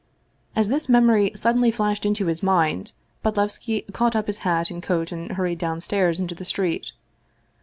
As 0.55 0.69
this 0.69 0.89
memory 0.89 1.31
suddenly 1.35 1.69
flashed 1.69 2.07
into 2.07 2.25
his 2.25 2.41
mind, 2.41 2.93
Bodlev 3.23 3.51
ski 3.51 3.81
caught 3.93 4.15
up 4.15 4.25
his 4.25 4.39
hat 4.39 4.71
and 4.71 4.81
coat 4.81 5.11
and 5.11 5.33
hurried 5.33 5.59
downstairs 5.59 6.19
into 6.19 6.33
the 6.33 6.43
street. 6.43 6.93